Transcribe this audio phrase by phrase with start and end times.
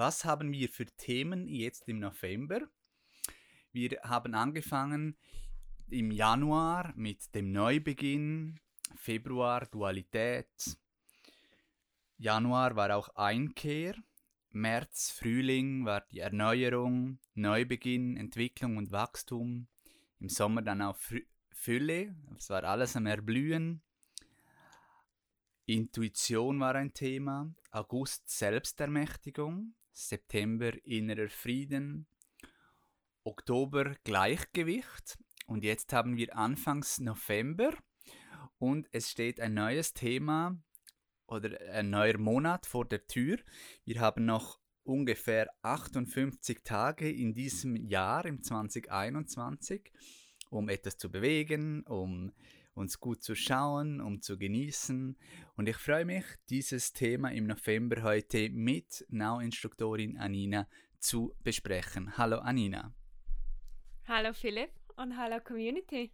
[0.00, 2.62] Was haben wir für Themen jetzt im November?
[3.70, 5.18] Wir haben angefangen
[5.90, 8.58] im Januar mit dem Neubeginn,
[8.96, 10.48] Februar Dualität,
[12.16, 13.94] Januar war auch Einkehr,
[14.48, 19.68] März Frühling war die Erneuerung, Neubeginn, Entwicklung und Wachstum,
[20.18, 20.96] im Sommer dann auch
[21.50, 23.82] Fülle, es war alles am Erblühen,
[25.66, 32.06] Intuition war ein Thema, August Selbstermächtigung, September innerer Frieden,
[33.24, 37.72] Oktober Gleichgewicht und jetzt haben wir Anfangs November
[38.58, 40.56] und es steht ein neues Thema
[41.26, 43.38] oder ein neuer Monat vor der Tür.
[43.84, 49.92] Wir haben noch ungefähr 58 Tage in diesem Jahr, im 2021,
[50.50, 52.32] um etwas zu bewegen, um
[52.80, 55.16] uns gut zu schauen, um zu genießen.
[55.56, 60.66] Und ich freue mich, dieses Thema im November heute mit Now-Instruktorin Anina
[60.98, 62.16] zu besprechen.
[62.16, 62.92] Hallo Anina.
[64.08, 66.10] Hallo Philipp und hallo Community.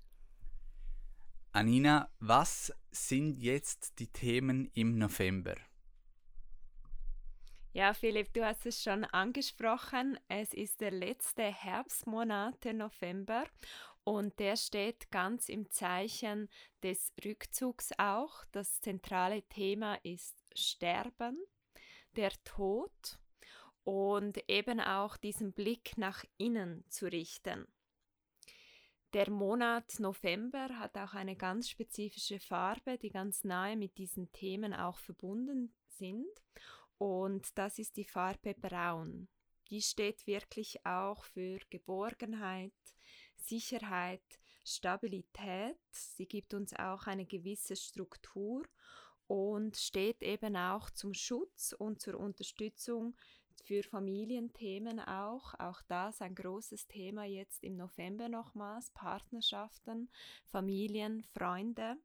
[1.53, 5.55] Anina, was sind jetzt die Themen im November?
[7.73, 10.19] Ja, Philipp, du hast es schon angesprochen.
[10.29, 13.45] Es ist der letzte Herbstmonat, der November,
[14.07, 16.49] und der steht ganz im Zeichen
[16.81, 18.45] des Rückzugs auch.
[18.53, 21.37] Das zentrale Thema ist Sterben,
[22.15, 23.19] der Tod
[23.83, 27.67] und eben auch diesen Blick nach innen zu richten.
[29.13, 34.73] Der Monat November hat auch eine ganz spezifische Farbe, die ganz nahe mit diesen Themen
[34.73, 36.31] auch verbunden sind.
[36.97, 39.27] Und das ist die Farbe Braun.
[39.69, 42.73] Die steht wirklich auch für Geborgenheit,
[43.49, 44.23] Sicherheit,
[44.65, 45.79] Stabilität.
[45.91, 48.65] Sie gibt uns auch eine gewisse Struktur
[49.27, 53.17] und steht eben auch zum Schutz und zur Unterstützung
[53.65, 55.55] für Familienthemen auch.
[55.59, 58.91] Auch das ein großes Thema jetzt im November nochmals.
[58.91, 60.11] Partnerschaften,
[60.45, 61.97] Familien, Freunde.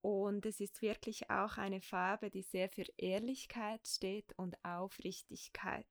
[0.00, 5.86] Und es ist wirklich auch eine Farbe, die sehr für Ehrlichkeit steht und Aufrichtigkeit.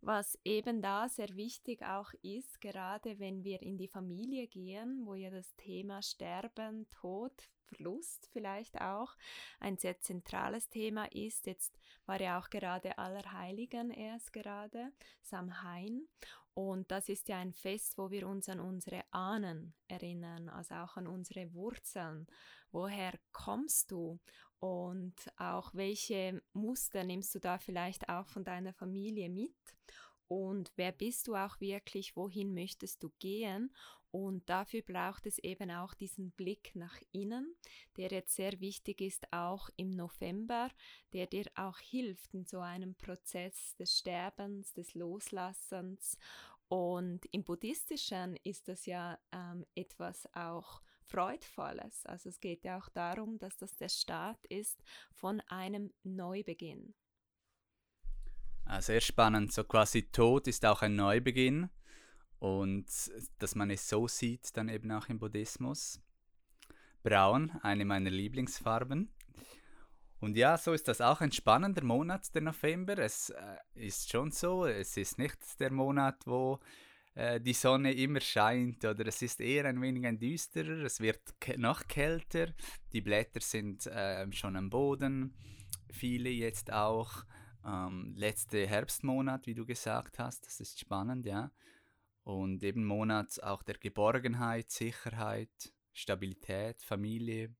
[0.00, 5.14] Was eben da sehr wichtig auch ist, gerade wenn wir in die Familie gehen, wo
[5.14, 7.32] ja das Thema Sterben, Tod,
[7.68, 9.16] Verlust vielleicht auch
[9.60, 11.46] ein sehr zentrales Thema ist.
[11.46, 16.08] Jetzt war ja auch gerade Allerheiligen erst gerade, Samhain.
[16.58, 20.96] Und das ist ja ein Fest, wo wir uns an unsere Ahnen erinnern, also auch
[20.96, 22.26] an unsere Wurzeln.
[22.72, 24.18] Woher kommst du?
[24.58, 29.54] Und auch welche Muster nimmst du da vielleicht auch von deiner Familie mit?
[30.26, 32.16] Und wer bist du auch wirklich?
[32.16, 33.72] Wohin möchtest du gehen?
[34.10, 37.54] Und dafür braucht es eben auch diesen Blick nach innen,
[37.96, 40.70] der jetzt sehr wichtig ist, auch im November,
[41.12, 46.18] der dir auch hilft in so einem Prozess des Sterbens, des Loslassens.
[46.68, 52.04] Und im Buddhistischen ist das ja ähm, etwas auch Freudvolles.
[52.04, 56.94] Also es geht ja auch darum, dass das der Start ist von einem Neubeginn.
[58.66, 59.52] Ah, sehr spannend.
[59.52, 61.70] So quasi Tod ist auch ein Neubeginn
[62.38, 62.86] und
[63.38, 66.02] dass man es so sieht, dann eben auch im Buddhismus.
[67.02, 69.10] Braun, eine meiner Lieblingsfarben.
[70.20, 72.98] Und ja, so ist das auch ein spannender Monat, der November.
[72.98, 76.58] Es äh, ist schon so, es ist nicht der Monat, wo
[77.14, 81.20] äh, die Sonne immer scheint oder es ist eher ein wenig ein düsterer, es wird
[81.56, 82.54] noch kälter,
[82.92, 85.34] die Blätter sind äh, schon am Boden,
[85.90, 87.24] viele jetzt auch.
[87.64, 91.50] Ähm, letzte Herbstmonat, wie du gesagt hast, das ist spannend, ja.
[92.22, 97.54] Und eben Monat auch der Geborgenheit, Sicherheit, Stabilität, Familie.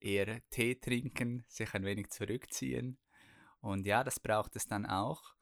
[0.00, 2.98] Eher Tee trinken, sich ein wenig zurückziehen.
[3.60, 5.34] Und ja, das braucht es dann auch.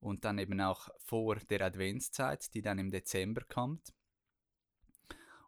[0.00, 3.92] Und dann eben auch vor der Adventszeit, die dann im Dezember kommt.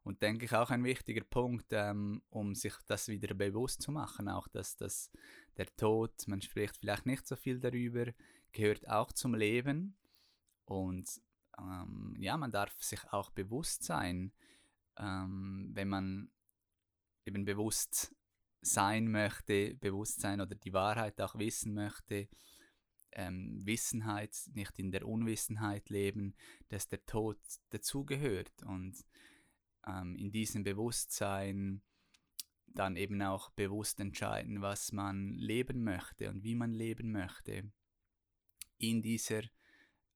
[0.02, 4.28] Und denke ich auch ein wichtiger Punkt, ähm, um sich das wieder bewusst zu machen,
[4.28, 5.10] auch dass das,
[5.56, 8.12] der Tod, man spricht vielleicht nicht so viel darüber,
[8.52, 9.96] gehört auch zum Leben.
[10.64, 11.20] Und
[11.58, 14.32] ähm, ja, man darf sich auch bewusst sein,
[14.96, 16.30] ähm, wenn man
[17.24, 18.14] eben bewusst
[18.66, 22.28] sein möchte, bewusst sein oder die Wahrheit auch wissen möchte,
[23.12, 26.34] ähm, Wissenheit, nicht in der Unwissenheit leben,
[26.68, 27.38] dass der Tod
[27.70, 29.04] dazugehört und
[29.86, 31.82] ähm, in diesem Bewusstsein
[32.66, 37.72] dann eben auch bewusst entscheiden, was man leben möchte und wie man leben möchte
[38.78, 39.42] in dieser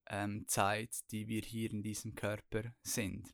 [0.07, 3.33] ähm, Zeit, die wir hier in diesem Körper sind.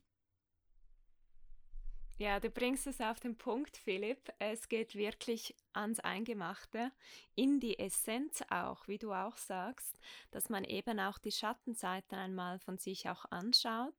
[2.20, 4.32] Ja, du bringst es auf den Punkt, Philipp.
[4.40, 6.90] Es geht wirklich ans Eingemachte,
[7.36, 10.00] in die Essenz auch, wie du auch sagst,
[10.32, 13.94] dass man eben auch die Schattenseiten einmal von sich auch anschaut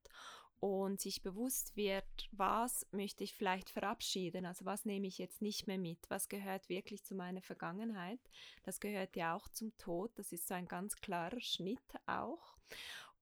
[0.60, 5.66] und sich bewusst wird, was möchte ich vielleicht verabschieden, also was nehme ich jetzt nicht
[5.66, 8.20] mehr mit, was gehört wirklich zu meiner Vergangenheit,
[8.64, 12.58] das gehört ja auch zum Tod, das ist so ein ganz klarer Schnitt auch.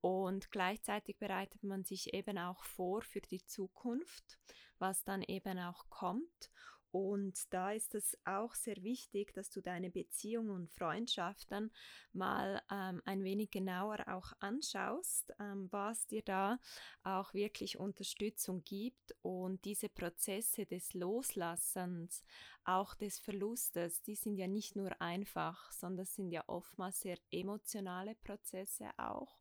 [0.01, 4.39] Und gleichzeitig bereitet man sich eben auch vor für die Zukunft,
[4.79, 6.51] was dann eben auch kommt.
[6.91, 11.71] Und da ist es auch sehr wichtig, dass du deine Beziehungen und Freundschaften
[12.13, 16.59] mal ähm, ein wenig genauer auch anschaust, ähm, was dir da
[17.03, 22.25] auch wirklich Unterstützung gibt und diese Prozesse des Loslassens,
[22.65, 28.15] auch des Verlustes, die sind ja nicht nur einfach, sondern sind ja oftmals sehr emotionale
[28.15, 29.39] Prozesse auch.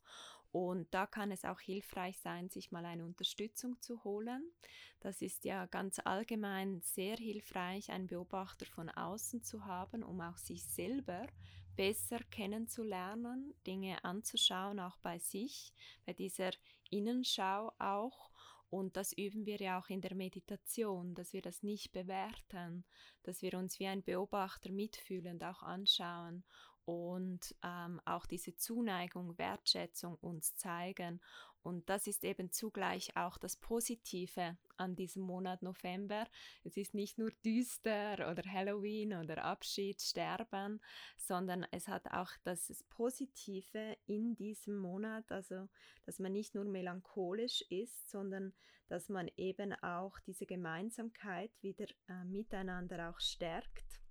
[0.51, 4.51] Und da kann es auch hilfreich sein, sich mal eine Unterstützung zu holen.
[4.99, 10.37] Das ist ja ganz allgemein sehr hilfreich, einen Beobachter von außen zu haben, um auch
[10.37, 11.27] sich selber
[11.75, 15.73] besser kennenzulernen, Dinge anzuschauen, auch bei sich,
[16.05, 16.51] bei dieser
[16.89, 18.31] Innenschau auch.
[18.69, 22.83] Und das üben wir ja auch in der Meditation, dass wir das nicht bewerten,
[23.23, 26.43] dass wir uns wie ein Beobachter mitfühlend auch anschauen
[26.87, 31.19] und ähm, auch diese Zuneigung, Wertschätzung uns zeigen.
[31.61, 36.25] Und das ist eben zugleich auch das Positive an diesem Monat November.
[36.63, 40.79] Es ist nicht nur düster oder Halloween oder Abschied, Sterben,
[41.17, 45.67] sondern es hat auch das Positive in diesem Monat, also
[46.05, 48.53] dass man nicht nur melancholisch ist, sondern
[48.87, 54.06] dass man eben auch diese Gemeinsamkeit wieder äh, miteinander auch stärkt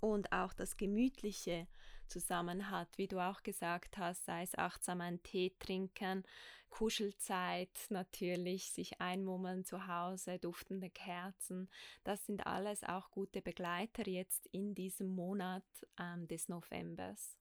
[0.00, 1.66] und auch das Gemütliche
[2.06, 6.24] zusammen hat, wie du auch gesagt hast, sei es achtsam einen Tee trinken,
[6.68, 11.68] Kuschelzeit natürlich, sich einmummeln zu Hause, duftende Kerzen,
[12.04, 15.64] das sind alles auch gute Begleiter jetzt in diesem Monat
[15.98, 17.39] ähm, des Novembers.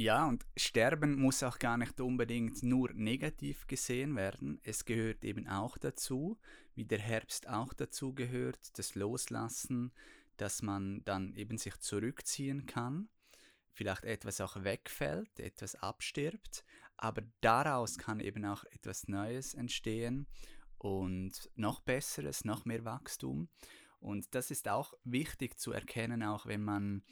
[0.00, 4.58] Ja, und Sterben muss auch gar nicht unbedingt nur negativ gesehen werden.
[4.62, 6.38] Es gehört eben auch dazu,
[6.74, 9.92] wie der Herbst auch dazu gehört, das Loslassen,
[10.38, 13.10] dass man dann eben sich zurückziehen kann,
[13.74, 16.64] vielleicht etwas auch wegfällt, etwas abstirbt,
[16.96, 20.26] aber daraus kann eben auch etwas Neues entstehen
[20.78, 23.50] und noch besseres, noch mehr Wachstum.
[23.98, 27.02] Und das ist auch wichtig zu erkennen, auch wenn man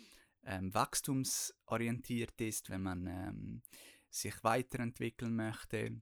[0.44, 3.62] ähm, wachstumsorientiert ist, wenn man ähm,
[4.10, 6.00] sich weiterentwickeln möchte,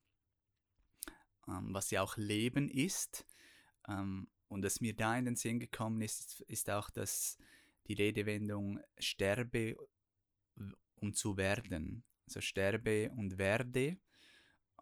[1.48, 3.26] ähm, was ja auch Leben ist.
[3.88, 7.36] Ähm, und was mir da in den Sinn gekommen ist, ist auch, dass
[7.88, 9.76] die Redewendung sterbe,
[10.96, 12.04] um zu werden.
[12.26, 13.98] Also sterbe und werde.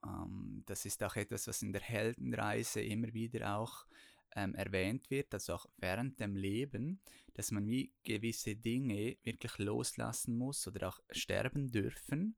[0.05, 3.87] Ähm, das ist auch etwas, was in der Heldenreise immer wieder auch
[4.35, 7.01] ähm, erwähnt wird, also auch während dem Leben,
[7.35, 12.37] dass man wie gewisse Dinge wirklich loslassen muss oder auch sterben dürfen,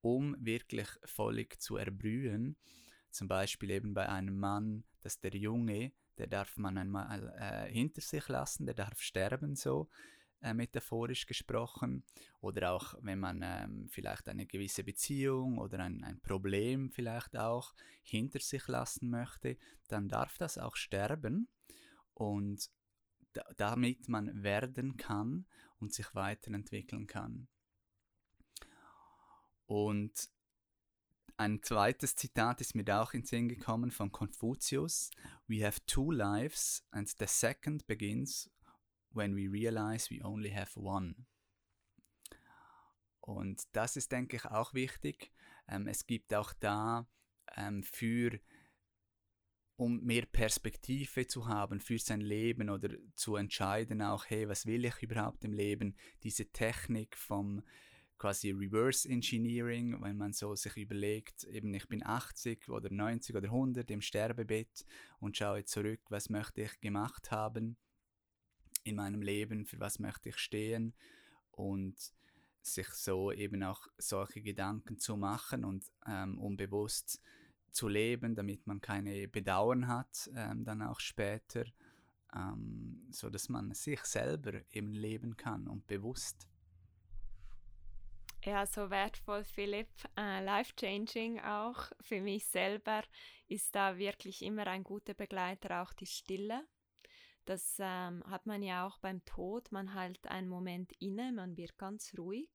[0.00, 2.56] um wirklich völlig zu erbrühen.
[3.10, 8.00] Zum Beispiel eben bei einem Mann, dass der Junge, der darf man einmal äh, hinter
[8.00, 9.88] sich lassen, der darf sterben so
[10.40, 12.04] äh, metaphorisch gesprochen.
[12.40, 17.74] Oder auch wenn man ähm, vielleicht eine gewisse Beziehung oder ein, ein Problem vielleicht auch
[18.02, 19.56] hinter sich lassen möchte,
[19.88, 21.48] dann darf das auch sterben.
[22.14, 22.70] Und
[23.56, 25.46] damit man werden kann
[25.78, 27.48] und sich weiterentwickeln kann.
[29.66, 30.30] Und
[31.36, 35.10] ein zweites Zitat ist mir da auch in Sinn gekommen von Konfuzius.
[35.46, 38.50] We have two lives and the second begins
[39.18, 41.14] when we realize we only have one.
[43.20, 45.32] Und das ist, denke ich, auch wichtig.
[45.68, 47.06] Ähm, es gibt auch da
[47.56, 48.40] ähm, für,
[49.76, 54.86] um mehr Perspektive zu haben für sein Leben oder zu entscheiden auch, hey, was will
[54.86, 55.94] ich überhaupt im Leben?
[56.22, 57.62] Diese Technik vom
[58.16, 63.48] quasi Reverse Engineering, wenn man so sich überlegt, eben ich bin 80 oder 90 oder
[63.48, 64.86] 100 im Sterbebett
[65.20, 67.76] und schaue zurück, was möchte ich gemacht haben
[68.88, 70.94] in meinem Leben, für was möchte ich stehen
[71.52, 71.96] und
[72.62, 77.20] sich so eben auch solche Gedanken zu machen und ähm, unbewusst
[77.70, 81.64] zu leben, damit man keine Bedauern hat, ähm, dann auch später,
[82.34, 86.48] ähm, so dass man sich selber eben leben kann und bewusst.
[88.44, 89.88] Ja, so wertvoll, Philipp.
[90.16, 91.90] Äh, Life-changing auch.
[92.00, 93.02] Für mich selber
[93.48, 96.64] ist da wirklich immer ein guter Begleiter auch die Stille.
[97.48, 99.72] Das ähm, hat man ja auch beim Tod.
[99.72, 102.50] Man hält einen Moment inne, man wird ganz ruhig.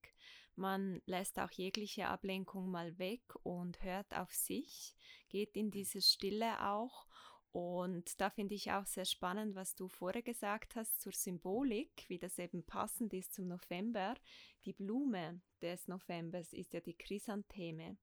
[0.56, 4.96] Man lässt auch jegliche Ablenkung mal weg und hört auf sich,
[5.30, 7.08] geht in diese Stille auch
[7.54, 12.18] und da finde ich auch sehr spannend, was du vorher gesagt hast zur Symbolik, wie
[12.18, 14.16] das eben passend ist zum November.
[14.66, 17.98] Die Blume des Novembers ist ja die Chrysantheme.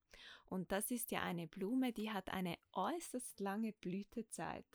[0.44, 4.66] Und das ist ja eine Blume, die hat eine äußerst lange Blütezeit.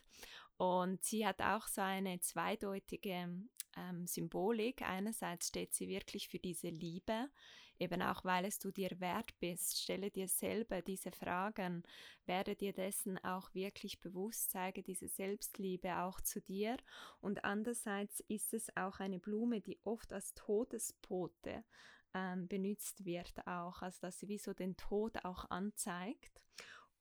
[0.58, 3.30] Und sie hat auch so eine zweideutige
[3.76, 4.82] ähm, Symbolik.
[4.82, 7.30] Einerseits steht sie wirklich für diese Liebe,
[7.78, 9.82] eben auch weil es du dir wert bist.
[9.82, 11.84] Stelle dir selber diese Fragen,
[12.26, 16.78] werde dir dessen auch wirklich bewusst, zeige diese Selbstliebe auch zu dir.
[17.20, 21.66] Und andererseits ist es auch eine Blume, die oft als Todespote
[22.14, 26.42] ähm, benutzt wird auch, also dass sie wie so den Tod auch anzeigt.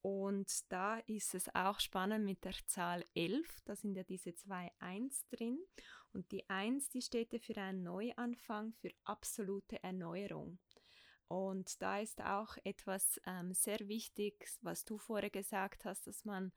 [0.04, 4.70] Und da ist es auch spannend mit der Zahl 11, da sind ja diese zwei
[4.78, 5.58] Eins drin.
[6.12, 10.58] Und die Eins, die steht ja für einen Neuanfang, für absolute Erneuerung.
[11.26, 16.52] Und da ist auch etwas ähm, sehr wichtig, was du vorher gesagt hast, dass man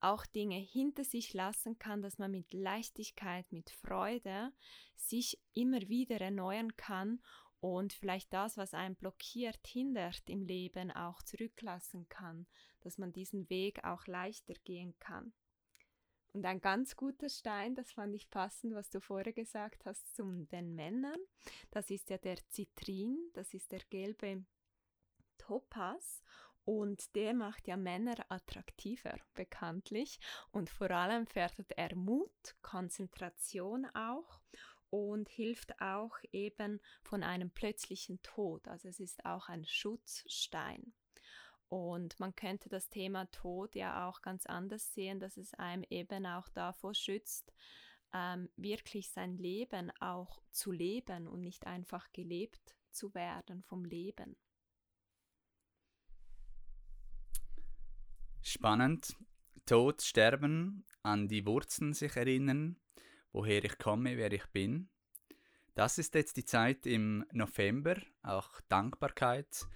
[0.00, 4.52] auch Dinge hinter sich lassen kann, dass man mit Leichtigkeit, mit Freude
[4.96, 7.22] sich immer wieder erneuern kann
[7.62, 12.48] und vielleicht das, was einen blockiert, hindert im Leben auch zurücklassen kann,
[12.80, 15.32] dass man diesen Weg auch leichter gehen kann.
[16.32, 20.24] Und ein ganz guter Stein, das fand ich passend, was du vorher gesagt hast, zu
[20.50, 21.20] den Männern.
[21.70, 24.44] Das ist ja der Zitrin, das ist der gelbe
[25.38, 26.20] Topaz.
[26.64, 30.18] Und der macht ja Männer attraktiver, bekanntlich.
[30.50, 34.40] Und vor allem fördert er Mut, Konzentration auch
[34.92, 38.68] und hilft auch eben von einem plötzlichen Tod.
[38.68, 40.92] Also es ist auch ein Schutzstein.
[41.70, 46.26] Und man könnte das Thema Tod ja auch ganz anders sehen, dass es einem eben
[46.26, 47.54] auch davor schützt,
[48.12, 54.36] ähm, wirklich sein Leben auch zu leben und nicht einfach gelebt zu werden vom Leben.
[58.42, 59.16] Spannend.
[59.64, 62.76] Tod, Sterben, an die Wurzeln sich erinnern,
[63.32, 64.88] woher ich komme, wer ich bin.
[65.74, 69.66] Das ist jetzt die Zeit im November, auch Dankbarkeit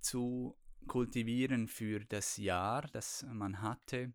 [0.00, 4.12] zu kultivieren für das Jahr, das man hatte.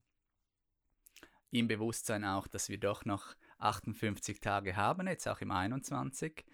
[1.52, 6.46] Im Bewusstsein auch, dass wir doch noch 58 Tage haben, jetzt auch im 21.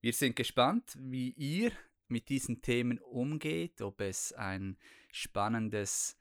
[0.00, 1.72] Wir sind gespannt, wie ihr
[2.08, 4.76] mit diesen Themen umgeht, ob es ein
[5.12, 6.18] spannendes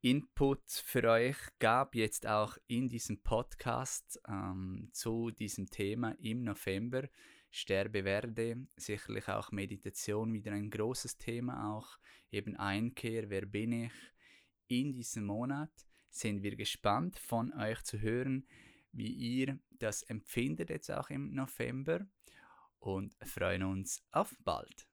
[0.00, 7.08] Input für euch gab, jetzt auch in diesem Podcast ähm, zu diesem Thema im November.
[7.50, 11.98] Sterbe werde, sicherlich auch Meditation wieder ein großes Thema, auch
[12.30, 13.92] eben Einkehr, wer bin ich.
[14.68, 15.72] In diesem Monat
[16.10, 18.46] sind wir gespannt von euch zu hören,
[18.92, 22.06] wie ihr das empfindet jetzt auch im November
[22.78, 24.87] und freuen uns auf bald.